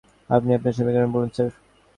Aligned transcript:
আপনি 0.29 0.49
আপনার 0.53 0.75
সমীকরণ 0.77 1.09
বলুন 1.11 1.29
স্যার। 1.35 1.49